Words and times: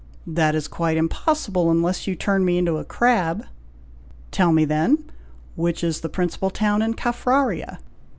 "That 0.25 0.55
is 0.55 0.67
quite 0.67 0.97
impossible, 0.97 1.69
unless 1.69 2.07
you 2.07 2.15
turn 2.15 2.43
me 2.43 2.57
into 2.57 2.79
a 2.79 2.83
crab." 2.83 3.45
"Tell 4.31 4.51
me, 4.51 4.65
then, 4.65 5.03
which 5.55 5.83
is 5.83 6.01
the 6.01 6.09
principal 6.09 6.49
town 6.49 6.81
in 6.81 6.95
Caffraria?" 6.95 7.77